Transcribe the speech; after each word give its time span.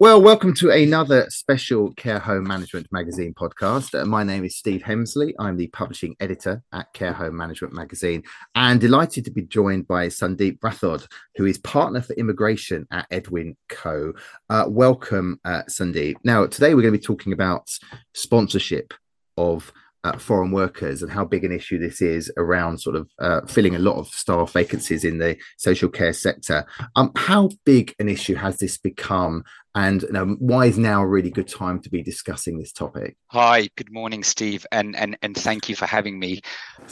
Well, 0.00 0.22
welcome 0.22 0.54
to 0.54 0.70
another 0.70 1.26
special 1.28 1.92
Care 1.92 2.20
Home 2.20 2.44
Management 2.44 2.86
Magazine 2.90 3.34
podcast. 3.34 3.94
Uh, 3.94 4.06
my 4.06 4.24
name 4.24 4.46
is 4.46 4.56
Steve 4.56 4.80
Hemsley. 4.80 5.34
I'm 5.38 5.58
the 5.58 5.66
publishing 5.66 6.16
editor 6.20 6.62
at 6.72 6.90
Care 6.94 7.12
Home 7.12 7.36
Management 7.36 7.74
Magazine 7.74 8.22
and 8.54 8.80
delighted 8.80 9.26
to 9.26 9.30
be 9.30 9.42
joined 9.42 9.86
by 9.86 10.06
Sandeep 10.06 10.58
Rathod, 10.60 11.06
who 11.36 11.44
is 11.44 11.58
partner 11.58 12.00
for 12.00 12.14
immigration 12.14 12.86
at 12.90 13.08
Edwin 13.10 13.58
Coe. 13.68 14.14
Uh, 14.48 14.64
welcome, 14.68 15.38
uh, 15.44 15.64
Sandeep. 15.68 16.14
Now, 16.24 16.46
today 16.46 16.74
we're 16.74 16.80
going 16.80 16.94
to 16.94 16.98
be 16.98 17.04
talking 17.04 17.34
about 17.34 17.68
sponsorship 18.14 18.94
of 19.36 19.70
uh, 20.04 20.16
foreign 20.18 20.50
workers 20.50 21.02
and 21.02 21.12
how 21.12 21.24
big 21.24 21.44
an 21.44 21.52
issue 21.52 21.78
this 21.78 22.00
is 22.00 22.32
around 22.36 22.78
sort 22.78 22.96
of 22.96 23.08
uh, 23.18 23.40
filling 23.46 23.74
a 23.74 23.78
lot 23.78 23.96
of 23.96 24.08
staff 24.08 24.52
vacancies 24.52 25.04
in 25.04 25.18
the 25.18 25.36
social 25.58 25.88
care 25.88 26.12
sector. 26.12 26.64
Um, 26.96 27.12
how 27.16 27.50
big 27.64 27.94
an 27.98 28.08
issue 28.08 28.34
has 28.34 28.58
this 28.58 28.78
become, 28.78 29.44
and 29.74 30.02
you 30.02 30.12
know, 30.12 30.36
why 30.38 30.66
is 30.66 30.78
now 30.78 31.02
a 31.02 31.06
really 31.06 31.30
good 31.30 31.48
time 31.48 31.80
to 31.82 31.90
be 31.90 32.02
discussing 32.02 32.58
this 32.58 32.72
topic? 32.72 33.16
Hi, 33.28 33.68
good 33.76 33.92
morning, 33.92 34.22
Steve, 34.24 34.66
and 34.72 34.96
and 34.96 35.18
and 35.22 35.36
thank 35.36 35.68
you 35.68 35.76
for 35.76 35.86
having 35.86 36.18
me. 36.18 36.40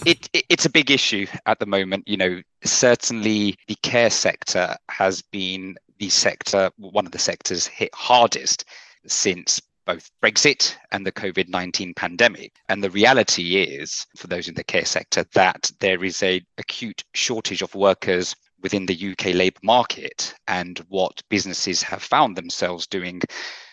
It, 0.04 0.28
it 0.32 0.44
it's 0.48 0.66
a 0.66 0.70
big 0.70 0.90
issue 0.90 1.26
at 1.46 1.58
the 1.58 1.66
moment. 1.66 2.06
You 2.06 2.18
know, 2.18 2.42
certainly 2.64 3.56
the 3.68 3.76
care 3.76 4.10
sector 4.10 4.76
has 4.90 5.22
been 5.22 5.76
the 5.98 6.08
sector, 6.08 6.70
one 6.76 7.06
of 7.06 7.12
the 7.12 7.18
sectors 7.18 7.66
hit 7.66 7.90
hardest 7.94 8.64
since 9.06 9.60
both 9.88 10.10
Brexit 10.22 10.76
and 10.92 11.04
the 11.04 11.10
COVID 11.10 11.48
19 11.48 11.94
pandemic. 11.94 12.52
And 12.68 12.84
the 12.84 12.90
reality 12.90 13.56
is, 13.56 14.06
for 14.16 14.26
those 14.26 14.46
in 14.46 14.54
the 14.54 14.62
care 14.62 14.84
sector, 14.84 15.24
that 15.32 15.72
there 15.80 16.04
is 16.04 16.22
a 16.22 16.42
acute 16.58 17.02
shortage 17.14 17.62
of 17.62 17.74
workers 17.74 18.36
within 18.62 18.84
the 18.84 19.12
UK 19.12 19.34
labour 19.34 19.60
market. 19.62 20.34
And 20.46 20.78
what 20.88 21.22
businesses 21.30 21.82
have 21.82 22.02
found 22.02 22.36
themselves 22.36 22.86
doing, 22.86 23.22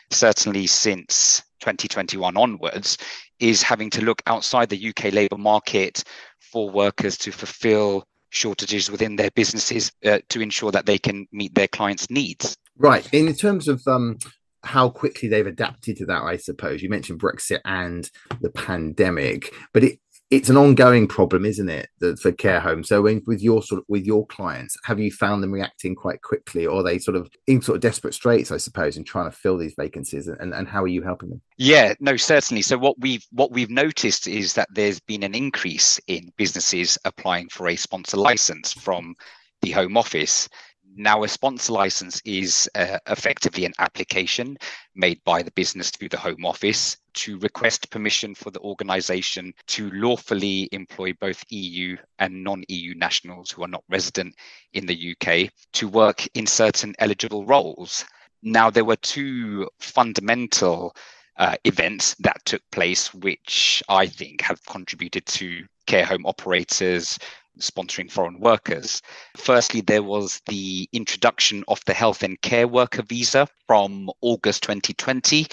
certainly 0.09 0.67
since 0.67 1.43
2021 1.59 2.37
onwards, 2.37 2.97
is 3.41 3.61
having 3.61 3.89
to 3.89 4.05
look 4.05 4.21
outside 4.25 4.69
the 4.69 4.89
UK 4.89 5.11
labour 5.11 5.37
market 5.37 6.05
for 6.39 6.69
workers 6.69 7.17
to 7.17 7.31
fulfill 7.33 8.07
shortages 8.29 8.89
within 8.89 9.17
their 9.17 9.31
businesses 9.31 9.91
uh, 10.05 10.19
to 10.29 10.39
ensure 10.39 10.71
that 10.71 10.85
they 10.85 10.97
can 10.97 11.27
meet 11.33 11.53
their 11.55 11.67
clients' 11.67 12.09
needs. 12.09 12.55
Right. 12.77 13.05
In 13.13 13.33
terms 13.33 13.67
of 13.67 13.81
um, 13.85 14.17
how 14.65 14.89
quickly 14.89 15.29
they've 15.29 15.47
adapted 15.47 15.97
to 15.97 16.05
that, 16.07 16.23
I 16.23 16.37
suppose. 16.37 16.81
You 16.81 16.89
mentioned 16.89 17.21
Brexit 17.21 17.61
and 17.65 18.09
the 18.41 18.49
pandemic, 18.49 19.53
but 19.73 19.83
it 19.83 19.99
it's 20.31 20.49
an 20.49 20.57
ongoing 20.57 21.07
problem, 21.07 21.45
isn't 21.45 21.69
it, 21.69 21.87
for 22.19 22.31
care 22.31 22.59
homes? 22.59 22.87
So, 22.87 23.01
with 23.01 23.41
your 23.41 23.61
sort 23.61 23.79
of 23.79 23.85
with 23.87 24.05
your 24.05 24.25
clients, 24.25 24.75
have 24.83 24.99
you 24.99 25.11
found 25.11 25.43
them 25.43 25.51
reacting 25.51 25.93
quite 25.93 26.21
quickly, 26.23 26.65
or 26.65 26.79
are 26.79 26.83
they 26.83 26.97
sort 26.97 27.15
of 27.15 27.29
in 27.45 27.61
sort 27.61 27.75
of 27.75 27.81
desperate 27.81 28.15
straits, 28.15 28.51
I 28.51 28.57
suppose, 28.57 28.97
in 28.97 29.03
trying 29.03 29.29
to 29.29 29.37
fill 29.37 29.57
these 29.57 29.75
vacancies? 29.77 30.27
And, 30.27 30.53
and 30.53 30.67
how 30.67 30.83
are 30.83 30.87
you 30.87 31.03
helping 31.03 31.29
them? 31.29 31.41
Yeah, 31.57 31.93
no, 31.99 32.17
certainly. 32.17 32.63
So, 32.63 32.77
what 32.77 32.99
we've 32.99 33.25
what 33.31 33.51
we've 33.51 33.69
noticed 33.69 34.27
is 34.27 34.53
that 34.53 34.67
there's 34.73 34.99
been 34.99 35.23
an 35.23 35.35
increase 35.35 35.99
in 36.07 36.33
businesses 36.37 36.97
applying 37.05 37.49
for 37.49 37.67
a 37.67 37.75
sponsor 37.75 38.17
license 38.17 38.73
from 38.73 39.15
the 39.61 39.71
Home 39.71 39.95
Office. 39.95 40.49
Now, 40.97 41.23
a 41.23 41.27
sponsor 41.27 41.73
license 41.73 42.21
is 42.23 42.69
uh, 42.73 42.99
effectively 43.07 43.65
an 43.65 43.73
application 43.79 44.57
made 44.95 45.21
by 45.25 45.43
the 45.43 45.51
business 45.51 45.91
through 45.91 46.07
the 46.07 46.17
Home 46.17 46.45
Office 46.45 46.95
to 47.15 47.37
request 47.39 47.89
permission 47.89 48.33
for 48.33 48.49
the 48.49 48.61
organization 48.61 49.53
to 49.67 49.91
lawfully 49.91 50.69
employ 50.71 51.11
both 51.11 51.43
EU 51.49 51.97
and 52.19 52.41
non 52.41 52.63
EU 52.69 52.95
nationals 52.95 53.51
who 53.51 53.63
are 53.63 53.67
not 53.67 53.83
resident 53.89 54.35
in 54.71 54.85
the 54.85 55.13
UK 55.13 55.51
to 55.73 55.89
work 55.89 56.25
in 56.33 56.47
certain 56.47 56.95
eligible 56.99 57.45
roles. 57.45 58.05
Now, 58.41 58.69
there 58.69 58.85
were 58.85 58.95
two 58.95 59.69
fundamental 59.79 60.95
uh, 61.35 61.57
events 61.65 62.15
that 62.19 62.45
took 62.45 62.61
place, 62.71 63.13
which 63.13 63.83
I 63.89 64.07
think 64.07 64.39
have 64.43 64.65
contributed 64.65 65.25
to 65.25 65.65
care 65.87 66.05
home 66.05 66.25
operators 66.25 67.19
sponsoring 67.59 68.11
foreign 68.11 68.39
workers. 68.39 69.01
Firstly, 69.37 69.81
there 69.81 70.03
was 70.03 70.41
the 70.47 70.87
introduction 70.91 71.63
of 71.67 71.83
the 71.85 71.93
health 71.93 72.23
and 72.23 72.39
care 72.41 72.67
worker 72.67 73.03
visa 73.03 73.47
from 73.67 74.09
August 74.21 74.63
2020, 74.63 75.47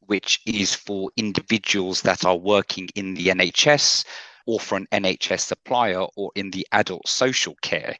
which 0.00 0.40
is 0.46 0.74
for 0.74 1.10
individuals 1.16 2.02
that 2.02 2.24
are 2.24 2.36
working 2.36 2.88
in 2.94 3.14
the 3.14 3.28
NHS 3.28 4.04
or 4.46 4.60
for 4.60 4.76
an 4.76 4.86
NHS 4.92 5.40
supplier 5.40 6.06
or 6.16 6.30
in 6.34 6.50
the 6.50 6.66
adult 6.72 7.08
social 7.08 7.56
care. 7.62 7.96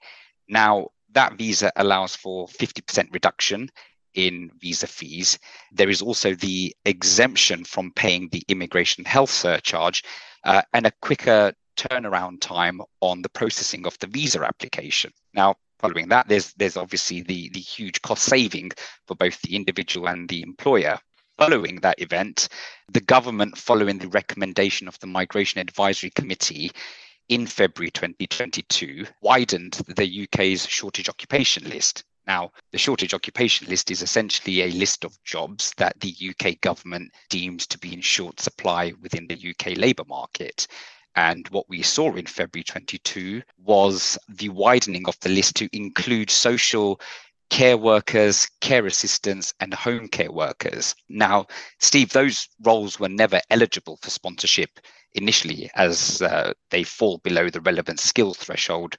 Now, 0.48 0.88
that 1.12 1.38
visa 1.38 1.72
allows 1.76 2.16
for 2.16 2.46
50% 2.48 3.12
reduction 3.12 3.70
in 4.14 4.50
visa 4.60 4.86
fees. 4.86 5.38
There 5.72 5.88
is 5.88 6.02
also 6.02 6.34
the 6.34 6.74
exemption 6.84 7.64
from 7.64 7.92
paying 7.92 8.28
the 8.28 8.42
immigration 8.48 9.04
health 9.04 9.30
surcharge 9.30 10.04
uh, 10.44 10.62
and 10.72 10.86
a 10.86 10.92
quicker 11.00 11.52
turnaround 11.76 12.40
time 12.40 12.80
on 13.00 13.22
the 13.22 13.28
processing 13.28 13.86
of 13.86 13.98
the 13.98 14.06
visa 14.06 14.42
application. 14.42 15.12
Now, 15.34 15.56
following 15.78 16.08
that, 16.08 16.28
there's 16.28 16.52
there's 16.54 16.76
obviously 16.76 17.22
the 17.22 17.50
the 17.50 17.60
huge 17.60 18.00
cost 18.02 18.24
saving 18.24 18.72
for 19.06 19.14
both 19.14 19.40
the 19.42 19.56
individual 19.56 20.08
and 20.08 20.28
the 20.28 20.42
employer. 20.42 20.98
Following 21.36 21.80
that 21.80 22.00
event, 22.00 22.48
the 22.92 23.00
government, 23.00 23.58
following 23.58 23.98
the 23.98 24.08
recommendation 24.08 24.86
of 24.86 24.98
the 25.00 25.08
Migration 25.08 25.60
Advisory 25.60 26.10
Committee 26.10 26.70
in 27.28 27.46
February 27.46 27.90
2022, 27.90 29.06
widened 29.20 29.72
the 29.96 30.24
UK's 30.24 30.66
shortage 30.68 31.08
occupation 31.08 31.68
list. 31.68 32.04
Now, 32.26 32.52
the 32.70 32.78
shortage 32.78 33.12
occupation 33.12 33.66
list 33.68 33.90
is 33.90 34.00
essentially 34.00 34.62
a 34.62 34.72
list 34.72 35.04
of 35.04 35.22
jobs 35.24 35.74
that 35.76 36.00
the 36.00 36.14
UK 36.30 36.60
government 36.60 37.12
deems 37.28 37.66
to 37.66 37.78
be 37.78 37.92
in 37.92 38.00
short 38.00 38.40
supply 38.40 38.92
within 39.02 39.26
the 39.26 39.34
UK 39.50 39.76
labour 39.76 40.04
market. 40.06 40.66
And 41.16 41.46
what 41.48 41.68
we 41.68 41.82
saw 41.82 42.14
in 42.14 42.26
February 42.26 42.64
22 42.64 43.42
was 43.58 44.18
the 44.28 44.48
widening 44.48 45.06
of 45.06 45.18
the 45.20 45.28
list 45.28 45.56
to 45.56 45.68
include 45.72 46.30
social 46.30 47.00
care 47.50 47.76
workers, 47.76 48.48
care 48.60 48.86
assistants, 48.86 49.54
and 49.60 49.72
home 49.72 50.08
care 50.08 50.32
workers. 50.32 50.94
Now, 51.08 51.46
Steve, 51.78 52.10
those 52.10 52.48
roles 52.62 52.98
were 52.98 53.08
never 53.08 53.40
eligible 53.50 53.98
for 54.02 54.10
sponsorship 54.10 54.80
initially, 55.12 55.70
as 55.76 56.20
uh, 56.22 56.52
they 56.70 56.82
fall 56.82 57.18
below 57.18 57.50
the 57.50 57.60
relevant 57.60 58.00
skill 58.00 58.34
threshold 58.34 58.96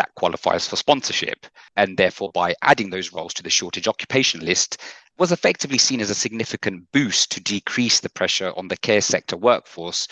that 0.00 0.14
qualifies 0.20 0.66
for 0.66 0.76
sponsorship. 0.76 1.46
And 1.76 1.96
therefore, 1.96 2.30
by 2.32 2.54
adding 2.62 2.90
those 2.90 3.12
roles 3.12 3.34
to 3.34 3.42
the 3.42 3.50
shortage 3.58 3.86
occupation 3.86 4.40
list, 4.50 4.78
was 5.18 5.32
effectively 5.32 5.78
seen 5.78 6.00
as 6.00 6.10
a 6.10 6.14
significant 6.14 6.78
boost 6.92 7.30
to 7.32 7.40
decrease 7.40 8.00
the 8.00 8.08
pressure 8.08 8.52
on 8.56 8.68
the 8.68 8.76
care 8.78 9.02
sector 9.02 9.36
workforce, 9.36 10.08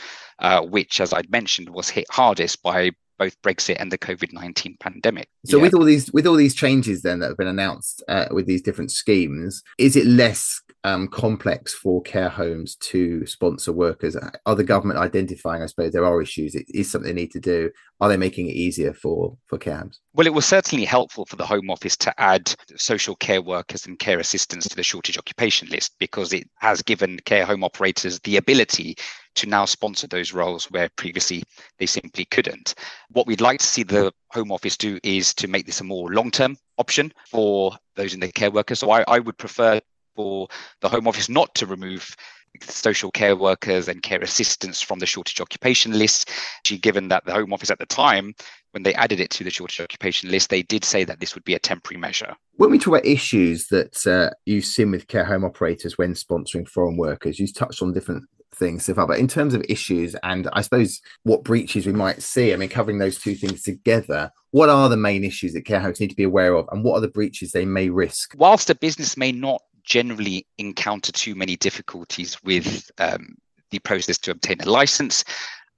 uh, 0.47 0.61
which, 0.61 1.01
as 1.01 1.15
I'd 1.15 1.31
mentioned, 1.31 1.71
was 1.71 1.89
hit 1.89 2.07
hardest 2.11 2.63
by 2.63 2.91
both 3.19 3.41
Brexit 3.43 3.77
and 3.81 3.91
the 3.91 3.99
COVID 3.99 4.33
nineteen 4.33 4.77
pandemic. 4.79 5.29
So, 5.47 5.57
yeah. 5.57 5.63
with 5.63 5.75
all 5.75 5.85
these 5.85 6.13
with 6.13 6.27
all 6.27 6.37
these 6.37 6.55
changes 6.55 7.03
then 7.03 7.19
that 7.21 7.29
have 7.29 7.39
been 7.39 7.57
announced 7.59 8.05
uh, 8.09 8.27
with 8.31 8.47
these 8.47 8.63
different 8.63 8.91
schemes, 8.93 9.63
is 9.79 9.97
it 9.97 10.07
less 10.07 10.61
um, 10.85 11.09
complex 11.09 11.75
for 11.75 12.01
care 12.03 12.29
homes 12.29 12.77
to 12.77 13.27
sponsor 13.27 13.73
workers? 13.73 14.17
Are 14.47 14.55
the 14.55 14.65
government 14.65 14.99
identifying, 14.99 15.63
I 15.63 15.67
suppose, 15.67 15.93
there 15.93 16.05
are 16.05 16.23
issues? 16.23 16.55
It 16.55 16.67
is 16.69 16.91
something 16.91 17.15
they 17.15 17.21
need 17.21 17.33
to 17.33 17.41
do. 17.41 17.71
Are 18.01 18.09
they 18.09 18.17
making 18.17 18.49
it 18.49 18.55
easier 18.55 18.95
for 18.95 19.37
for 19.47 19.59
care 19.59 19.79
homes? 19.79 20.01
Well, 20.15 20.27
it 20.27 20.35
was 20.35 20.47
certainly 20.47 20.85
helpful 20.85 21.25
for 21.27 21.37
the 21.37 21.47
Home 21.47 21.71
Office 21.71 21.97
to 21.99 22.21
add 22.21 22.55
social 22.77 23.17
care 23.17 23.43
workers 23.43 23.87
and 23.87 23.99
care 23.99 24.21
assistants 24.21 24.69
to 24.69 24.77
the 24.77 24.83
shortage 24.83 25.19
occupation 25.19 25.69
list 25.69 25.95
because 25.99 26.33
it 26.33 26.49
has 26.59 26.83
given 26.83 27.19
care 27.25 27.45
home 27.45 27.65
operators 27.65 28.21
the 28.21 28.37
ability 28.37 28.97
to 29.35 29.47
now 29.49 29.65
sponsor 29.65 30.07
those 30.07 30.33
roles 30.33 30.67
where 30.71 30.89
previously 30.97 31.43
they 31.79 31.87
simply 31.87 32.25
couldn't. 32.25 32.75
What 33.11 33.27
we'd 33.27 33.41
like 33.41 33.61
to 33.61 33.67
see 33.67 33.83
the 33.83 34.13
Home 34.33 34.53
Office 34.53 34.77
do 34.77 34.99
is 35.03 35.35
to 35.35 35.49
make 35.49 35.67
this 35.67 35.81
a 35.81 35.85
more 35.85 36.13
long 36.13 36.31
term 36.31 36.57
option 36.79 37.13
for 37.31 37.77
those 37.97 38.15
in 38.15 38.21
the 38.21 38.31
care 38.33 38.51
workers. 38.51 38.79
So 38.81 38.91
I, 38.91 39.05
I 39.09 39.19
would 39.19 39.39
prefer 39.39 39.81
for 40.19 40.49
the 40.81 40.89
Home 40.89 41.07
Office 41.07 41.29
not 41.29 41.55
to 41.55 41.65
remove 41.65 42.17
social 42.61 43.13
care 43.13 43.37
workers 43.37 43.87
and 43.87 44.03
care 44.03 44.21
assistants 44.21 44.83
from 44.83 44.99
the 44.99 45.07
shortage 45.07 45.41
occupation 45.41 45.97
list. 45.97 46.29
She 46.65 46.77
Given 46.77 47.07
that 47.09 47.25
the 47.25 47.33
Home 47.33 47.53
Office 47.53 47.71
at 47.71 47.79
the 47.79 47.87
time, 47.87 48.35
when 48.73 48.83
they 48.83 48.95
added 48.95 49.21
it 49.21 49.31
to 49.31 49.45
the 49.45 49.51
shortage 49.51 49.81
occupation 49.81 50.29
list, 50.29 50.51
they 50.51 50.63
did 50.63 50.85
say 50.85 51.05
that 51.05 51.21
this 51.21 51.37
would 51.37 51.45
be 51.45 51.55
a 51.55 51.61
temporary 51.61 52.01
measure. 52.01 52.35
When 52.57 52.73
we 52.73 52.79
talk 52.79 52.89
about 52.89 53.07
issues 53.07 53.69
that 53.69 54.05
uh, 54.09 54.35
you've 54.45 54.65
seen 54.65 54.91
with 54.91 55.07
care 55.07 55.25
home 55.25 55.45
operators 55.45 55.97
when 55.97 56.15
sponsoring 56.15 56.67
foreign 56.67 56.97
workers, 56.97 57.39
you've 57.39 57.55
touched 57.55 57.81
on 57.81 57.93
different 57.93 58.25
things 58.57 58.87
so 58.87 58.95
far. 58.95 59.07
But 59.07 59.21
in 59.21 59.29
terms 59.29 59.55
of 59.55 59.65
issues 59.69 60.17
and 60.25 60.49
I 60.53 60.63
suppose 60.63 61.01
what 61.23 61.45
breaches 61.45 61.87
we 61.87 61.93
might 61.93 62.23
see, 62.23 62.53
I 62.53 62.57
mean, 62.57 62.69
covering 62.69 62.99
those 62.99 63.21
two 63.21 63.37
things 63.37 63.63
together, 63.63 64.33
what 64.51 64.69
are 64.69 64.89
the 64.89 64.97
main 64.97 65.25
issues 65.25 65.53
that 65.53 65.67
care 65.67 65.81
homes 65.81 66.01
need 66.01 66.11
to 66.11 66.17
be 66.17 66.25
aware 66.25 66.55
of 66.55 66.67
and 66.73 66.83
what 66.83 66.95
are 66.95 67.01
the 67.01 67.09
breaches 67.09 67.53
they 67.53 67.65
may 67.65 67.89
risk? 67.89 68.35
Whilst 68.37 68.71
a 68.71 68.75
business 68.75 69.17
may 69.17 69.31
not 69.31 69.63
generally 69.89 70.47
encounter 70.59 71.11
too 71.11 71.35
many 71.35 71.57
difficulties 71.57 72.37
with 72.45 72.91
um, 72.99 73.35
the 73.71 73.79
process 73.81 74.19
to 74.19 74.31
obtain 74.31 74.61
a 74.61 74.71
license. 74.71 75.25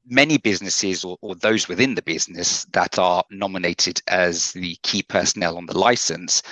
Many 0.06 0.36
businesses 0.36 1.04
or, 1.04 1.16
or 1.20 1.36
those 1.36 1.68
within 1.68 1.94
the 1.94 2.02
business 2.02 2.64
that 2.72 2.98
are 2.98 3.22
nominated 3.30 4.02
as 4.08 4.52
the 4.52 4.76
key 4.82 5.02
personnel 5.02 5.56
on 5.56 5.66
the 5.66 5.78
license 5.78 6.42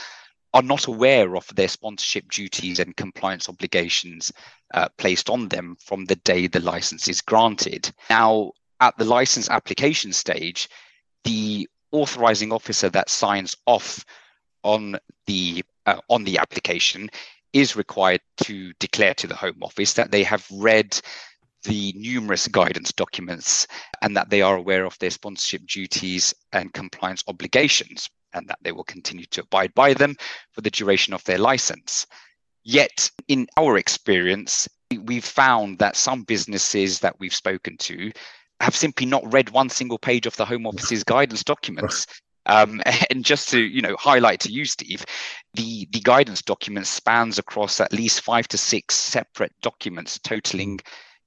are 0.55 0.63
not 0.63 0.87
aware 0.87 1.37
of 1.37 1.47
their 1.55 1.69
sponsorship 1.69 2.31
duties 2.31 2.79
and 2.79 2.97
compliance 2.97 3.49
obligations 3.49 4.33
uh, 4.75 4.89
placed 4.97 5.29
on 5.29 5.49
them 5.49 5.77
from 5.85 6.05
the 6.05 6.17
day 6.17 6.47
the 6.47 6.61
license 6.61 7.09
is 7.09 7.21
granted. 7.21 7.91
Now, 8.09 8.53
at 8.81 8.97
the 8.97 9.05
license 9.05 9.51
application 9.51 10.13
stage, 10.13 10.69
the 11.25 11.69
authorizing 11.91 12.53
officer 12.53 12.89
that 12.91 13.11
signs 13.11 13.57
off 13.67 14.05
on 14.63 14.97
the 15.27 15.65
uh, 15.87 16.01
on 16.09 16.25
the 16.25 16.39
application 16.39 17.11
is 17.53 17.77
required 17.77 18.21
to 18.45 18.73
declare 18.79 19.15
to 19.15 19.27
the 19.27 19.37
Home 19.37 19.63
Office 19.63 19.95
that 19.95 20.11
they 20.11 20.23
have 20.25 20.47
read 20.53 21.01
the 21.65 21.93
numerous 21.97 22.47
guidance 22.49 22.93
documents 22.93 23.67
and 24.03 24.17
that 24.17 24.31
they 24.31 24.43
are 24.43 24.57
aware 24.57 24.85
of 24.85 24.99
their 24.99 25.11
sponsorship 25.11 25.67
duties 25.67 26.35
and 26.53 26.73
compliance 26.73 27.25
obligations 27.27 28.09
and 28.33 28.47
that 28.49 28.59
they 28.63 28.73
will 28.73 28.85
continue 28.85 29.27
to 29.27 29.41
abide 29.41 29.75
by 29.75 29.95
them 29.95 30.15
for 30.53 30.61
the 30.61 30.71
duration 30.71 31.15
of 31.15 31.25
their 31.25 31.39
license. 31.39 32.07
Yet, 32.65 33.11
in 33.29 33.49
our 33.57 33.79
experience, 33.79 34.69
we've 35.05 35.25
found 35.25 35.79
that 35.79 35.97
some 35.97 36.23
businesses 36.23 37.01
that 37.01 37.19
we've 37.19 37.35
spoken 37.35 37.77
to 37.79 38.13
have 38.61 38.77
simply 38.77 39.07
not 39.07 39.33
read 39.33 39.51
one 39.51 39.71
single 39.71 39.99
page 39.99 40.27
of 40.27 40.37
the 40.37 40.45
Home 40.45 40.67
Office's 40.67 41.05
guidance 41.05 41.45
documents. 41.45 42.07
Um, 42.49 42.83
and 43.11 43.25
just 43.25 43.49
to 43.51 43.61
you 43.61 43.81
know 43.81 43.97
highlight 43.99 44.41
to 44.41 44.53
you, 44.53 44.65
Steve, 44.65 45.05
the 45.55 45.87
the 45.93 46.01
guidance 46.01 46.43
document 46.43 46.87
spans 46.87 47.39
across 47.39 47.81
at 47.81 47.93
least 47.93 48.23
five 48.23 48.49
to 48.49 48.59
six 48.59 48.97
separate 48.97 49.53
documents, 49.63 50.19
totaling 50.19 50.81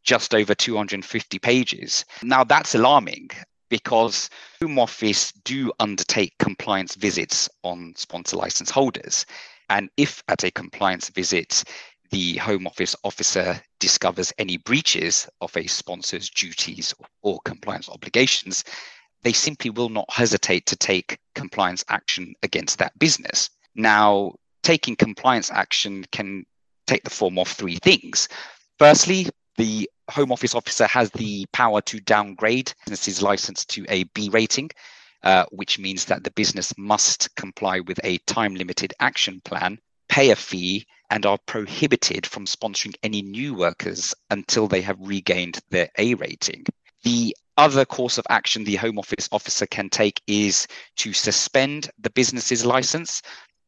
just 0.03 0.33
over 0.33 0.55
250 0.55 1.39
pages. 1.39 2.05
Now 2.23 2.43
that's 2.43 2.75
alarming 2.75 3.29
because 3.69 4.29
Home 4.61 4.79
Office 4.79 5.31
do 5.45 5.71
undertake 5.79 6.37
compliance 6.39 6.95
visits 6.95 7.49
on 7.63 7.93
sponsor 7.95 8.35
license 8.35 8.69
holders. 8.69 9.25
And 9.69 9.89
if 9.95 10.21
at 10.27 10.43
a 10.43 10.51
compliance 10.51 11.07
visit, 11.09 11.63
the 12.09 12.35
Home 12.37 12.67
Office 12.67 12.95
officer 13.05 13.61
discovers 13.79 14.33
any 14.37 14.57
breaches 14.57 15.29
of 15.39 15.55
a 15.55 15.65
sponsor's 15.67 16.29
duties 16.29 16.93
or 17.21 17.39
compliance 17.45 17.87
obligations, 17.87 18.65
they 19.23 19.33
simply 19.33 19.69
will 19.69 19.89
not 19.89 20.11
hesitate 20.11 20.65
to 20.67 20.75
take 20.75 21.19
compliance 21.35 21.83
action 21.89 22.33
against 22.43 22.79
that 22.79 22.97
business. 22.99 23.49
Now, 23.75 24.33
taking 24.63 24.95
compliance 24.95 25.51
action 25.51 26.05
can 26.11 26.45
take 26.87 27.03
the 27.03 27.09
form 27.09 27.37
of 27.37 27.47
three 27.47 27.77
things. 27.77 28.27
Firstly, 28.79 29.27
the 29.57 29.89
Home 30.09 30.31
Office 30.31 30.55
officer 30.55 30.87
has 30.87 31.09
the 31.11 31.45
power 31.53 31.81
to 31.81 31.99
downgrade 31.99 32.73
business's 32.85 33.21
license 33.21 33.63
to 33.65 33.85
a 33.89 34.03
B 34.15 34.29
rating, 34.29 34.69
uh, 35.23 35.45
which 35.51 35.79
means 35.79 36.05
that 36.05 36.23
the 36.23 36.31
business 36.31 36.73
must 36.77 37.33
comply 37.35 37.79
with 37.79 37.99
a 38.03 38.17
time 38.19 38.55
limited 38.55 38.93
action 38.99 39.41
plan, 39.45 39.79
pay 40.09 40.31
a 40.31 40.35
fee, 40.35 40.85
and 41.09 41.25
are 41.25 41.37
prohibited 41.45 42.25
from 42.25 42.45
sponsoring 42.45 42.95
any 43.03 43.21
new 43.21 43.53
workers 43.53 44.15
until 44.29 44.67
they 44.67 44.81
have 44.81 44.97
regained 44.99 45.59
their 45.69 45.89
A 45.97 46.13
rating. 46.15 46.65
The 47.03 47.35
other 47.57 47.85
course 47.85 48.17
of 48.17 48.25
action 48.29 48.63
the 48.63 48.75
Home 48.75 48.97
Office 48.97 49.27
officer 49.31 49.65
can 49.65 49.89
take 49.89 50.21
is 50.27 50.67
to 50.97 51.13
suspend 51.13 51.89
the 51.99 52.09
business's 52.09 52.65
license 52.65 53.21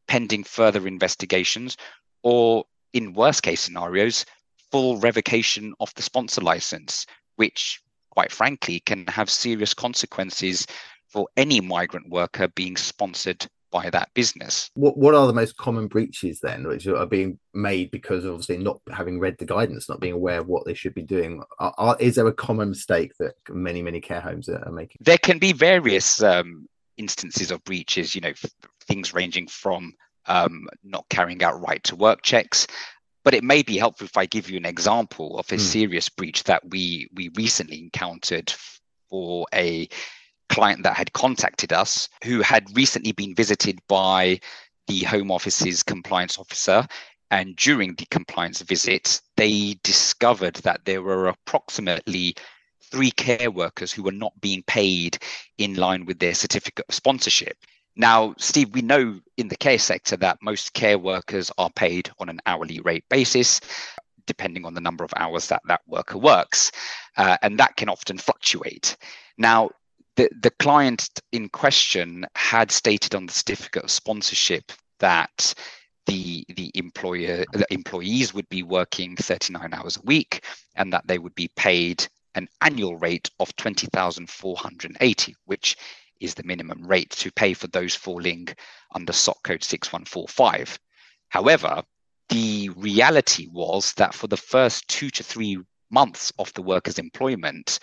pending 0.08 0.44
further 0.44 0.86
investigations, 0.86 1.76
or 2.22 2.64
in 2.92 3.12
worst 3.12 3.42
case 3.42 3.60
scenarios, 3.60 4.24
full 4.70 4.98
revocation 4.98 5.74
of 5.80 5.92
the 5.94 6.02
sponsor 6.02 6.40
license, 6.40 7.06
which, 7.36 7.80
quite 8.10 8.32
frankly, 8.32 8.80
can 8.80 9.06
have 9.06 9.30
serious 9.30 9.74
consequences 9.74 10.66
for 11.06 11.28
any 11.36 11.60
migrant 11.60 12.08
worker 12.08 12.48
being 12.48 12.76
sponsored 12.76 13.46
by 13.74 13.90
that 13.90 14.08
business. 14.14 14.70
What 14.74 14.96
what 14.96 15.16
are 15.16 15.26
the 15.26 15.32
most 15.32 15.56
common 15.56 15.88
breaches 15.88 16.38
then, 16.40 16.66
which 16.66 16.86
are 16.86 17.06
being 17.06 17.40
made 17.52 17.90
because 17.90 18.24
obviously 18.24 18.56
not 18.56 18.80
having 18.90 19.18
read 19.18 19.36
the 19.38 19.44
guidance, 19.44 19.88
not 19.88 20.00
being 20.00 20.14
aware 20.14 20.38
of 20.38 20.46
what 20.46 20.64
they 20.64 20.74
should 20.74 20.94
be 20.94 21.02
doing? 21.02 21.42
Are, 21.58 21.74
are, 21.76 21.96
is 21.98 22.14
there 22.14 22.28
a 22.28 22.32
common 22.32 22.68
mistake 22.70 23.12
that 23.18 23.34
many 23.50 23.82
many 23.82 24.00
care 24.00 24.20
homes 24.20 24.48
are, 24.48 24.64
are 24.64 24.72
making? 24.72 24.98
There 25.00 25.18
can 25.18 25.40
be 25.40 25.52
various 25.52 26.22
um, 26.22 26.68
instances 26.96 27.50
of 27.50 27.64
breaches. 27.64 28.14
You 28.14 28.20
know, 28.20 28.28
f- 28.28 28.54
things 28.86 29.12
ranging 29.12 29.48
from 29.48 29.92
um, 30.26 30.68
not 30.84 31.04
carrying 31.10 31.42
out 31.42 31.60
right 31.60 31.82
to 31.84 31.96
work 31.96 32.22
checks 32.22 32.66
but 33.24 33.32
it 33.32 33.42
may 33.42 33.62
be 33.62 33.78
helpful 33.78 34.04
if 34.04 34.18
I 34.18 34.26
give 34.26 34.50
you 34.50 34.58
an 34.58 34.66
example 34.66 35.38
of 35.38 35.50
a 35.50 35.54
mm. 35.54 35.60
serious 35.60 36.10
breach 36.10 36.44
that 36.44 36.62
we 36.68 37.08
we 37.14 37.30
recently 37.34 37.78
encountered 37.78 38.52
for 39.08 39.46
a 39.54 39.88
client 40.48 40.82
that 40.82 40.96
had 40.96 41.12
contacted 41.12 41.72
us 41.72 42.08
who 42.22 42.40
had 42.40 42.66
recently 42.76 43.12
been 43.12 43.34
visited 43.34 43.78
by 43.88 44.40
the 44.86 45.00
Home 45.04 45.30
Office's 45.30 45.82
compliance 45.82 46.38
officer. 46.38 46.86
And 47.30 47.56
during 47.56 47.94
the 47.94 48.06
compliance 48.10 48.60
visit, 48.60 49.20
they 49.36 49.76
discovered 49.82 50.56
that 50.56 50.84
there 50.84 51.02
were 51.02 51.28
approximately 51.28 52.36
three 52.82 53.10
care 53.10 53.50
workers 53.50 53.92
who 53.92 54.02
were 54.02 54.12
not 54.12 54.40
being 54.40 54.62
paid 54.66 55.18
in 55.58 55.74
line 55.74 56.04
with 56.04 56.18
their 56.18 56.34
certificate 56.34 56.84
of 56.88 56.94
sponsorship. 56.94 57.56
Now, 57.96 58.34
Steve, 58.38 58.74
we 58.74 58.82
know 58.82 59.20
in 59.36 59.48
the 59.48 59.56
care 59.56 59.78
sector 59.78 60.16
that 60.18 60.38
most 60.42 60.74
care 60.74 60.98
workers 60.98 61.50
are 61.58 61.70
paid 61.70 62.10
on 62.18 62.28
an 62.28 62.40
hourly 62.46 62.80
rate 62.80 63.04
basis, 63.08 63.60
depending 64.26 64.64
on 64.64 64.74
the 64.74 64.80
number 64.80 65.04
of 65.04 65.12
hours 65.16 65.48
that 65.48 65.62
that 65.66 65.80
worker 65.86 66.18
works, 66.18 66.72
uh, 67.16 67.36
and 67.42 67.58
that 67.58 67.76
can 67.76 67.88
often 67.88 68.18
fluctuate. 68.18 68.96
Now, 69.38 69.70
the, 70.16 70.28
the 70.40 70.50
client 70.50 71.08
in 71.32 71.48
question 71.48 72.26
had 72.36 72.70
stated 72.70 73.14
on 73.14 73.26
the 73.26 73.32
certificate 73.32 73.84
of 73.84 73.90
sponsorship 73.90 74.72
that 75.00 75.54
the 76.06 76.44
the 76.56 76.70
employer 76.74 77.44
the 77.52 77.66
employees 77.70 78.34
would 78.34 78.48
be 78.48 78.62
working 78.62 79.16
39 79.16 79.72
hours 79.72 79.96
a 79.96 80.02
week 80.02 80.44
and 80.76 80.92
that 80.92 81.06
they 81.06 81.18
would 81.18 81.34
be 81.34 81.48
paid 81.56 82.06
an 82.34 82.46
annual 82.60 82.96
rate 82.96 83.30
of 83.40 83.54
20,480 83.56 85.36
which 85.46 85.76
is 86.20 86.34
the 86.34 86.42
minimum 86.44 86.86
rate 86.86 87.10
to 87.10 87.30
pay 87.32 87.54
for 87.54 87.66
those 87.68 87.94
falling 87.94 88.48
under 88.94 89.12
SOC 89.12 89.42
code 89.42 89.64
6145. 89.64 90.78
However, 91.28 91.82
the 92.28 92.70
reality 92.70 93.48
was 93.52 93.92
that 93.94 94.14
for 94.14 94.28
the 94.28 94.36
first 94.36 94.86
two 94.88 95.10
to 95.10 95.22
three 95.22 95.58
months 95.90 96.32
of 96.38 96.52
the 96.54 96.62
worker's 96.62 96.98
employment, 96.98 97.78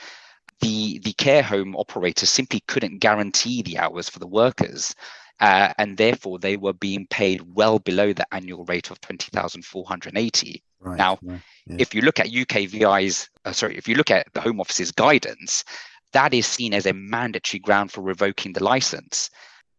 the, 0.62 1.00
the 1.00 1.14
care 1.14 1.44
home 1.44 1.76
operator 1.76 2.26
simply 2.26 2.62
couldn't 2.68 3.00
guarantee 3.00 3.62
the 3.62 3.78
hours 3.78 4.10
for 4.10 4.20
the 4.20 4.28
workers. 4.28 4.96
Uh, 5.40 5.74
and 5.80 5.98
therefore, 5.98 6.38
they 6.38 6.56
were 6.56 6.74
being 6.74 7.08
paid 7.08 7.42
well 7.56 7.80
below 7.80 8.14
the 8.14 8.26
annual 8.32 8.64
rate 8.66 8.92
of 8.92 9.02
20,480. 9.02 10.64
Right, 10.80 10.98
now, 10.98 11.18
right, 11.24 11.42
yeah. 11.66 11.76
if 11.80 11.96
you 11.96 12.02
look 12.02 12.20
at 12.20 12.28
UKVI's, 12.28 13.28
uh, 13.46 13.52
sorry, 13.52 13.76
if 13.76 13.88
you 13.88 13.96
look 13.96 14.12
at 14.12 14.28
the 14.34 14.42
Home 14.42 14.60
Office's 14.60 14.92
guidance, 14.92 15.64
that 16.14 16.34
is 16.34 16.46
seen 16.46 16.74
as 16.76 16.86
a 16.86 16.94
mandatory 16.94 17.60
ground 17.60 17.92
for 17.92 18.02
revoking 18.02 18.54
the 18.54 18.64
license. 18.64 19.32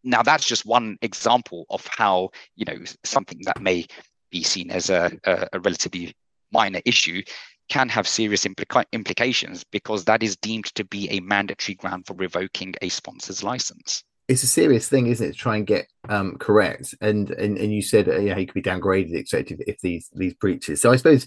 Now, 0.02 0.22
that's 0.22 0.44
just 0.44 0.66
one 0.66 0.98
example 1.02 1.64
of 1.70 1.86
how, 1.86 2.30
you 2.56 2.64
know, 2.64 2.78
something 3.04 3.40
that 3.44 3.60
may 3.60 3.86
be 4.30 4.42
seen 4.42 4.70
as 4.70 4.90
a, 4.90 5.12
a, 5.24 5.46
a 5.52 5.60
relatively 5.60 6.14
minor 6.52 6.80
issue 6.84 7.22
can 7.68 7.88
have 7.88 8.06
serious 8.06 8.44
implica- 8.44 8.84
implications 8.92 9.64
because 9.64 10.04
that 10.04 10.22
is 10.22 10.36
deemed 10.36 10.66
to 10.74 10.84
be 10.84 11.08
a 11.10 11.20
mandatory 11.20 11.74
ground 11.74 12.06
for 12.06 12.14
revoking 12.14 12.74
a 12.82 12.88
sponsor's 12.88 13.42
license. 13.42 14.04
It's 14.28 14.42
a 14.42 14.46
serious 14.48 14.88
thing, 14.88 15.08
isn't 15.08 15.26
it, 15.26 15.32
to 15.32 15.38
try 15.38 15.56
and 15.56 15.66
get 15.66 15.86
um, 16.08 16.36
correct? 16.38 16.94
And, 17.00 17.30
and 17.30 17.58
and 17.58 17.72
you 17.72 17.82
said 17.82 18.08
uh, 18.08 18.18
yeah, 18.18 18.36
he 18.36 18.46
could 18.46 18.54
be 18.54 18.62
downgraded, 18.62 19.18
etc. 19.18 19.56
If, 19.58 19.68
if 19.68 19.80
these 19.80 20.08
these 20.14 20.34
breaches. 20.34 20.80
So 20.80 20.92
I 20.92 20.96
suppose 20.96 21.26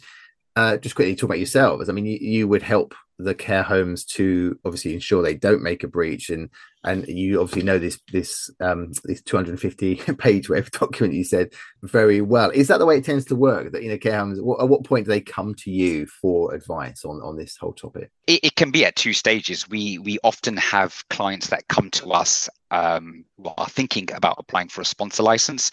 uh, 0.56 0.78
just 0.78 0.96
quickly 0.96 1.16
talk 1.16 1.30
about 1.30 1.40
yourselves. 1.40 1.90
I 1.90 1.94
mean, 1.94 2.06
you, 2.06 2.18
you 2.20 2.48
would 2.48 2.64
help 2.64 2.96
the 3.18 3.36
care 3.36 3.64
homes 3.64 4.04
to 4.04 4.60
obviously 4.66 4.94
ensure 4.94 5.22
they 5.22 5.36
don't 5.36 5.64
make 5.64 5.84
a 5.84 5.88
breach. 5.88 6.30
And 6.30 6.50
and 6.84 7.08
you 7.08 7.42
obviously 7.42 7.64
know 7.64 7.80
this 7.80 8.00
this 8.12 8.50
um 8.60 8.92
this 9.04 9.22
250 9.22 9.96
page 10.18 10.48
document 10.48 11.14
you 11.14 11.24
said 11.24 11.54
very 11.84 12.22
well. 12.22 12.50
Is 12.52 12.68
that 12.68 12.78
the 12.78 12.86
way 12.86 12.98
it 12.98 13.06
tends 13.06 13.26
to 13.26 13.36
work 13.36 13.72
that 13.72 13.84
you 13.84 13.90
know 13.90 13.98
care 13.98 14.20
homes 14.20 14.40
at 14.40 14.44
what 14.44 14.84
point 14.84 15.06
do 15.06 15.10
they 15.10 15.22
come 15.22 15.56
to 15.56 15.72
you 15.72 16.06
for 16.06 16.54
advice 16.54 17.04
on 17.04 17.22
on 17.22 17.38
this 17.38 17.58
whole 17.58 17.74
topic? 17.74 18.12
It, 18.28 18.44
it 18.44 18.56
can 18.56 18.72
be 18.72 18.86
at 18.86 18.96
two 18.96 19.14
stages. 19.14 19.68
We 19.70 19.98
we 19.98 20.20
often 20.24 20.58
have 20.58 21.04
clients 21.10 21.48
that 21.48 21.68
come 21.68 21.90
to 21.92 22.12
us 22.12 22.50
um, 22.72 23.26
are 23.58 23.70
thinking 23.70 24.10
about 24.14 24.36
applying 24.40 24.68
for 24.68 24.82
a 24.82 24.86
sponsor 24.86 25.24
license. 25.24 25.72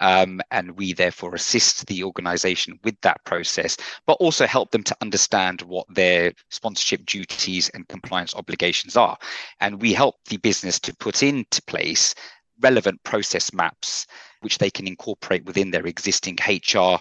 Um, 0.00 0.40
and 0.50 0.76
we 0.76 0.92
therefore 0.92 1.34
assist 1.34 1.86
the 1.86 2.04
organization 2.04 2.78
with 2.84 3.00
that 3.02 3.24
process, 3.24 3.76
but 4.06 4.14
also 4.14 4.46
help 4.46 4.70
them 4.70 4.82
to 4.84 4.96
understand 5.00 5.62
what 5.62 5.86
their 5.92 6.32
sponsorship 6.50 7.04
duties 7.06 7.68
and 7.70 7.88
compliance 7.88 8.34
obligations 8.34 8.96
are. 8.96 9.16
And 9.60 9.80
we 9.80 9.92
help 9.92 10.16
the 10.28 10.36
business 10.38 10.78
to 10.80 10.96
put 10.96 11.22
into 11.22 11.62
place 11.62 12.14
relevant 12.60 13.02
process 13.04 13.52
maps, 13.52 14.06
which 14.40 14.58
they 14.58 14.70
can 14.70 14.86
incorporate 14.86 15.44
within 15.44 15.70
their 15.70 15.86
existing 15.86 16.38
HR 16.46 16.98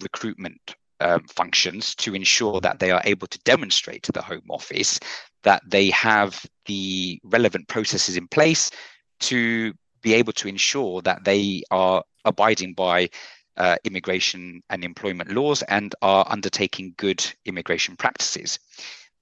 recruitment 0.00 0.74
um, 1.00 1.24
functions 1.28 1.94
to 1.96 2.14
ensure 2.14 2.60
that 2.60 2.78
they 2.78 2.90
are 2.90 3.02
able 3.04 3.26
to 3.26 3.38
demonstrate 3.40 4.02
to 4.04 4.12
the 4.12 4.22
Home 4.22 4.50
Office 4.50 5.00
that 5.42 5.62
they 5.66 5.90
have 5.90 6.44
the 6.66 7.20
relevant 7.24 7.68
processes 7.68 8.16
in 8.16 8.28
place 8.28 8.70
to 9.20 9.72
be 10.02 10.14
able 10.14 10.32
to 10.32 10.48
ensure 10.48 11.02
that 11.02 11.24
they 11.24 11.62
are 11.70 12.02
abiding 12.24 12.74
by 12.74 13.08
uh, 13.56 13.76
immigration 13.84 14.62
and 14.70 14.84
employment 14.84 15.30
laws 15.30 15.62
and 15.62 15.94
are 16.02 16.26
undertaking 16.28 16.94
good 16.96 17.24
immigration 17.44 17.96
practices. 17.96 18.58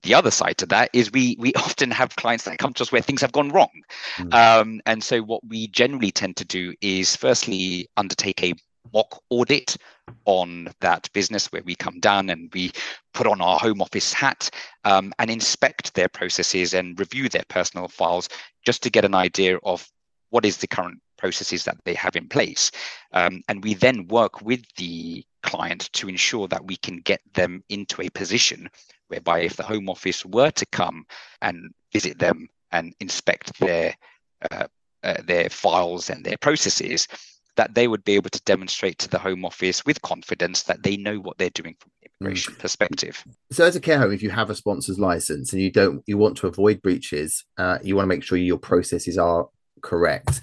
The 0.03 0.15
other 0.15 0.31
side 0.31 0.59
to 0.59 0.67
that 0.67 0.91
is 0.93 1.13
we 1.13 1.37
we 1.39 1.53
often 1.57 1.91
have 1.91 2.17
clients 2.17 2.45
that 2.45 2.59
come 2.59 2.73
to 2.75 2.83
us 2.83 2.91
where 2.91 3.03
things 3.03 3.21
have 3.21 3.33
gone 3.33 3.51
wrong, 3.51 3.71
mm. 4.17 4.35
um, 4.35 4.81
and 4.87 5.03
so 5.03 5.21
what 5.21 5.47
we 5.47 5.69
generally 5.69 6.11
tend 6.11 6.37
to 6.39 6.45
do 6.45 6.75
is 6.81 7.15
firstly 7.15 7.89
undertake 7.97 8.43
a 8.43 8.55
mock 8.93 9.23
audit 9.31 9.77
on 10.25 10.69
that 10.81 11.09
business 11.13 11.51
where 11.53 11.63
we 11.63 11.75
come 11.75 12.01
down 12.01 12.31
and 12.31 12.51
we 12.53 12.71
put 13.15 13.27
on 13.27 13.41
our 13.41 13.59
home 13.59 13.81
office 13.81 14.13
hat 14.13 14.51
um, 14.85 15.13
and 15.19 15.31
inspect 15.31 15.95
their 15.95 16.09
processes 16.09 16.75
and 16.75 16.99
review 16.99 17.29
their 17.29 17.45
personal 17.49 17.89
files 17.89 18.29
just 18.65 18.83
to 18.83 18.91
get 18.91 19.05
an 19.05 19.15
idea 19.15 19.59
of 19.65 19.89
what 20.31 20.45
is 20.45 20.57
the 20.57 20.67
current 20.67 21.01
processes 21.19 21.65
that 21.65 21.77
they 21.85 21.95
have 21.95 22.17
in 22.17 22.29
place. 22.29 22.71
Um, 23.13 23.43
and 23.49 23.63
we 23.63 23.75
then 23.75 24.09
work 24.09 24.43
with 24.43 24.65
the 24.77 25.25
client 25.43 25.93
to 25.93 26.09
ensure 26.09 26.49
that 26.49 26.65
we 26.65 26.77
can 26.77 26.99
get 26.99 27.21
them 27.35 27.63
into 27.69 28.03
a 28.03 28.11
position 28.11 28.69
whereby 29.09 29.41
if 29.41 29.57
the 29.57 29.63
Home 29.63 29.89
Office 29.89 30.25
were 30.25 30.51
to 30.51 30.67
come 30.67 31.05
and 31.43 31.71
visit 31.93 32.19
them 32.19 32.49
and 32.73 32.95
inspect 33.01 33.59
their 33.61 33.95
uh, 34.51 34.67
uh, 35.05 35.21
their 35.25 35.51
files 35.51 36.11
and 36.11 36.25
their 36.25 36.37
processes, 36.37 37.09
that 37.57 37.75
they 37.75 37.89
would 37.89 38.05
be 38.05 38.15
able 38.15 38.31
to 38.31 38.41
demonstrate 38.43 38.99
to 38.99 39.09
the 39.09 39.19
Home 39.19 39.45
Office 39.45 39.85
with 39.85 40.01
confidence 40.03 40.63
that 40.65 40.83
they 40.83 40.97
know 40.97 41.19
what 41.19 41.39
they're 41.39 41.51
doing 41.51 41.77
from 41.79 41.91
an 42.03 42.09
immigration 42.21 42.55
mm. 42.55 42.59
perspective. 42.59 43.23
So, 43.51 43.65
as 43.65 43.77
a 43.77 43.81
care 43.81 43.99
home, 43.99 44.13
if 44.13 44.23
you 44.23 44.31
have 44.31 44.51
a 44.51 44.55
sponsor's 44.55 44.99
license 44.99 45.53
and 45.53 45.61
you 45.61 45.71
don't, 45.71 46.03
you 46.07 46.17
want 46.17 46.37
to 46.39 46.47
avoid 46.47 46.81
breaches, 46.83 47.45
uh, 47.59 47.79
you 47.83 47.97
want 47.97 48.05
to 48.05 48.09
make 48.09 48.23
sure 48.23 48.39
your 48.39 48.59
processes 48.59 49.19
are 49.19 49.49
correct. 49.83 50.41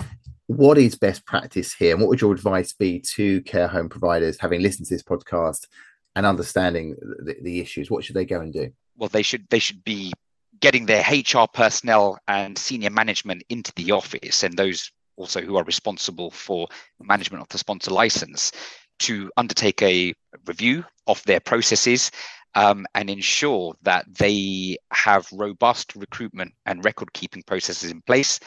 What 0.47 0.77
is 0.77 0.95
best 0.95 1.25
practice 1.25 1.73
here, 1.73 1.93
and 1.93 2.01
what 2.01 2.09
would 2.09 2.21
your 2.21 2.33
advice 2.33 2.73
be 2.73 2.99
to 3.15 3.41
care 3.41 3.67
home 3.67 3.89
providers, 3.89 4.37
having 4.39 4.61
listened 4.61 4.87
to 4.87 4.95
this 4.95 5.03
podcast 5.03 5.67
and 6.15 6.25
understanding 6.25 6.95
the, 6.99 7.35
the 7.41 7.59
issues? 7.59 7.89
What 7.89 8.03
should 8.03 8.15
they 8.15 8.25
go 8.25 8.41
and 8.41 8.53
do? 8.53 8.71
Well, 8.97 9.09
they 9.09 9.21
should 9.23 9.47
they 9.49 9.59
should 9.59 9.83
be 9.83 10.13
getting 10.59 10.85
their 10.85 11.03
HR 11.09 11.47
personnel 11.51 12.19
and 12.27 12.57
senior 12.57 12.89
management 12.89 13.43
into 13.49 13.71
the 13.75 13.91
office, 13.91 14.43
and 14.43 14.55
those 14.55 14.91
also 15.19 15.41
who 15.41 15.57
are 15.57 15.63
responsible 15.63 16.31
for 16.31 16.67
management 17.01 17.41
of 17.43 17.49
the 17.49 17.57
sponsor 17.57 17.91
license 17.91 18.51
to 18.99 19.31
undertake 19.37 19.81
a 19.81 20.13
review 20.47 20.83
of 21.07 21.23
their 21.23 21.39
processes 21.39 22.11
um, 22.55 22.85
and 22.95 23.09
ensure 23.09 23.75
that 23.83 24.05
they 24.17 24.77
have 24.91 25.27
robust 25.31 25.95
recruitment 25.95 26.53
and 26.65 26.83
record 26.83 27.11
keeping 27.13 27.43
processes 27.43 27.91
in 27.91 28.01
place, 28.01 28.39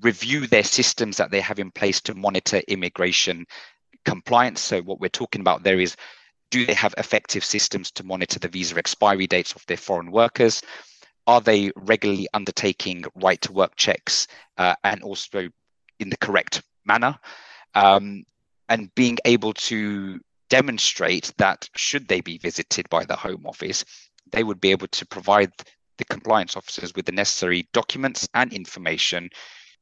review 0.00 0.46
their 0.46 0.64
systems 0.64 1.16
that 1.16 1.30
they 1.30 1.40
have 1.40 1.58
in 1.58 1.70
place 1.70 2.00
to 2.00 2.14
monitor 2.14 2.62
immigration 2.68 3.44
compliance. 4.04 4.60
So, 4.60 4.80
what 4.82 5.00
we're 5.00 5.08
talking 5.08 5.40
about 5.40 5.62
there 5.62 5.80
is 5.80 5.96
do 6.50 6.64
they 6.64 6.74
have 6.74 6.94
effective 6.98 7.44
systems 7.44 7.90
to 7.92 8.04
monitor 8.04 8.38
the 8.38 8.48
visa 8.48 8.76
expiry 8.76 9.26
dates 9.26 9.52
of 9.52 9.64
their 9.66 9.76
foreign 9.76 10.10
workers? 10.10 10.62
Are 11.26 11.40
they 11.40 11.72
regularly 11.76 12.28
undertaking 12.34 13.04
right 13.14 13.40
to 13.42 13.52
work 13.52 13.76
checks 13.76 14.26
uh, 14.58 14.74
and 14.84 15.02
also 15.02 15.48
in 16.00 16.10
the 16.10 16.16
correct 16.16 16.62
manner 16.84 17.16
um, 17.74 18.24
and 18.68 18.94
being 18.94 19.18
able 19.24 19.52
to 19.52 20.20
demonstrate 20.50 21.32
that 21.38 21.68
should 21.76 22.06
they 22.08 22.20
be 22.20 22.38
visited 22.38 22.88
by 22.90 23.04
the 23.04 23.16
home 23.16 23.44
office 23.46 23.84
they 24.32 24.44
would 24.44 24.60
be 24.60 24.70
able 24.70 24.88
to 24.88 25.06
provide 25.06 25.50
the 25.98 26.04
compliance 26.04 26.56
officers 26.56 26.92
with 26.94 27.06
the 27.06 27.12
necessary 27.12 27.68
documents 27.72 28.28
and 28.34 28.52
information 28.52 29.30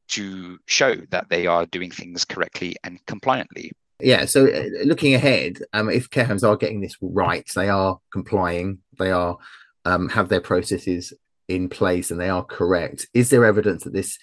to 0.09 0.57
show 0.67 0.95
that 1.09 1.29
they 1.29 1.47
are 1.47 1.65
doing 1.67 1.89
things 1.89 2.25
correctly 2.25 2.75
and 2.83 2.99
compliantly. 3.07 3.71
Yeah 3.99 4.25
so 4.25 4.47
uh, 4.47 4.83
looking 4.85 5.13
ahead 5.13 5.59
um, 5.73 5.89
if 5.89 6.09
care 6.09 6.25
homes 6.25 6.43
are 6.43 6.57
getting 6.57 6.81
this 6.81 6.95
right 7.01 7.49
they 7.55 7.69
are 7.69 7.99
complying 8.11 8.79
they 8.99 9.11
are 9.11 9.37
um, 9.85 10.09
have 10.09 10.29
their 10.29 10.41
processes 10.41 11.13
in 11.47 11.69
place 11.69 12.09
and 12.09 12.19
they 12.19 12.29
are 12.29 12.43
correct 12.43 13.07
is 13.13 13.29
there 13.29 13.45
evidence 13.45 13.83
that 13.83 13.93
this 13.93 14.17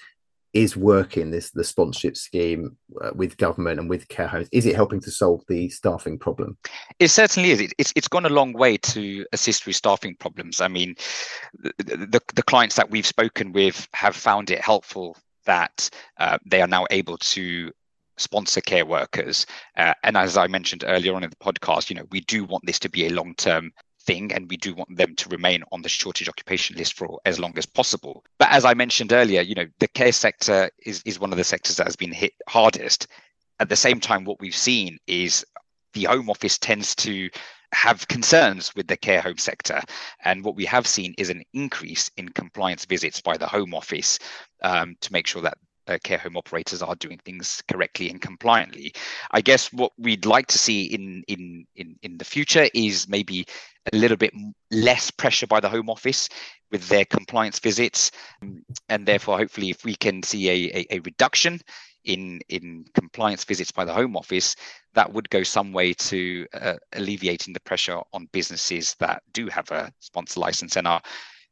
is 0.52 0.76
working 0.76 1.30
this 1.30 1.50
the 1.50 1.64
sponsorship 1.64 2.16
scheme 2.16 2.76
uh, 3.02 3.11
with 3.14 3.37
government 3.37 3.78
and 3.78 3.88
with 3.88 4.09
care 4.09 4.26
homes 4.26 4.49
is 4.52 4.66
it 4.66 4.75
helping 4.75 5.00
to 5.00 5.11
solve 5.11 5.42
the 5.49 5.69
staffing 5.69 6.19
problem? 6.19 6.57
It 6.99 7.09
certainly 7.09 7.50
is. 7.50 7.73
It's, 7.78 7.92
it's 7.95 8.09
gone 8.09 8.26
a 8.26 8.30
long 8.30 8.52
way 8.52 8.76
to 8.76 9.25
assist 9.33 9.66
with 9.66 9.76
staffing 9.76 10.16
problems. 10.16 10.61
I 10.61 10.69
mean 10.69 10.97
the, 11.59 11.73
the, 11.78 12.21
the 12.35 12.42
clients 12.42 12.76
that 12.76 12.90
we've 12.90 13.07
spoken 13.07 13.52
with 13.52 13.88
have 13.95 14.16
found 14.16 14.50
it 14.50 14.61
helpful 14.61 15.16
that 15.47 15.88
uh, 16.19 16.38
they 16.45 16.61
are 16.61 16.69
now 16.69 16.87
able 16.90 17.16
to 17.19 17.71
sponsor 18.16 18.61
care 18.61 18.85
workers. 18.85 19.47
Uh, 19.76 19.95
and 20.02 20.16
as 20.16 20.37
i 20.37 20.47
mentioned 20.47 20.85
earlier 20.87 21.14
on 21.14 21.25
in 21.25 21.30
the 21.30 21.37
podcast 21.37 21.90
you 21.90 21.97
know 21.97 22.07
we 22.11 22.21
do 22.23 22.45
want 22.45 22.64
this 22.66 22.78
to 22.78 22.88
be 22.88 23.07
a 23.07 23.11
long 23.11 23.35
term 23.35 23.73
thing 24.02 24.33
and 24.33 24.49
we 24.49 24.57
do 24.57 24.75
want 24.75 24.97
them 24.97 25.14
to 25.14 25.28
remain 25.28 25.62
on 25.73 25.83
the 25.83 25.88
shortage 25.88 26.28
occupation 26.28 26.76
list 26.76 26.95
for 26.95 27.21
as 27.25 27.38
long 27.38 27.52
as 27.57 27.66
possible 27.66 28.25
but 28.38 28.50
as 28.50 28.64
i 28.64 28.73
mentioned 28.73 29.12
earlier 29.12 29.42
you 29.42 29.54
know 29.54 29.66
the 29.78 29.88
care 29.88 30.12
sector 30.12 30.71
is 30.85 31.02
is 31.04 31.21
one 31.21 31.33
of 31.33 31.38
the 31.38 31.45
sectors 31.45 31.76
that 31.76 31.87
has 31.87 31.97
been 31.97 32.12
hit 32.12 32.33
hardest 32.49 33.07
at 33.61 33.69
the 33.69 33.76
same 33.76 34.00
time 34.00 34.25
what 34.25 34.40
we've 34.40 34.57
seen 34.57 34.99
is 35.07 35.45
the 35.92 36.04
home 36.04 36.30
office 36.30 36.59
tends 36.59 36.95
to 36.95 37.28
have 37.73 38.09
concerns 38.09 38.75
with 38.75 38.87
the 38.88 38.97
care 38.97 39.21
home 39.21 39.38
sector. 39.38 39.80
And 40.25 40.45
what 40.45 40.57
we 40.57 40.64
have 40.66 40.87
seen 40.87 41.14
is 41.19 41.30
an 41.30 41.42
increase 41.52 42.11
in 42.16 42.30
compliance 42.30 42.85
visits 42.85 43.21
by 43.21 43.37
the 43.37 43.47
home 43.47 43.75
office 43.75 44.19
um, 44.62 44.97
to 45.00 45.12
make 45.12 45.26
sure 45.26 45.42
that 45.42 45.59
uh, 45.90 45.99
care 46.02 46.18
home 46.18 46.37
operators 46.37 46.82
are 46.82 46.94
doing 46.94 47.18
things 47.18 47.62
correctly 47.68 48.09
and 48.09 48.20
compliantly. 48.20 48.92
I 49.32 49.40
guess 49.40 49.73
what 49.73 49.92
we'd 49.99 50.25
like 50.25 50.47
to 50.49 50.59
see 50.59 50.85
in 50.85 51.25
in 51.26 51.66
in 51.76 51.97
in 52.02 52.18
the 52.18 52.25
future 52.25 52.68
is 52.73 53.09
maybe 53.09 53.47
a 53.92 53.97
little 53.97 54.16
bit 54.16 54.32
less 54.70 55.11
pressure 55.11 55.47
by 55.47 55.61
the 55.61 55.68
home 55.68 55.90
office 55.90 56.28
with 56.70 56.88
their 56.88 57.04
compliance 57.04 57.59
visits, 57.59 58.12
and 58.88 59.06
therefore 59.06 59.37
hopefully 59.37 59.70
if 59.70 59.85
we 59.85 59.97
can 59.97 60.23
see 60.23 60.49
a, 60.49 60.78
a, 60.78 60.97
a 60.97 60.99
reduction 61.00 61.61
in 62.04 62.40
in 62.49 62.85
compliance 62.94 63.44
visits 63.44 63.73
by 63.73 63.85
the 63.85 63.92
home 63.92 64.16
office 64.16 64.56
that 64.94 65.12
would 65.12 65.28
go 65.30 65.42
some 65.42 65.73
way 65.73 65.92
to 65.92 66.47
uh, 66.54 66.76
alleviating 66.94 67.52
the 67.52 67.61
pressure 67.61 68.00
on 68.12 68.26
businesses 68.32 68.97
that 69.00 69.23
do 69.32 69.49
have 69.49 69.70
a 69.70 69.92
sponsor 70.00 70.40
license 70.40 70.76
and 70.76 70.87
are 70.87 71.02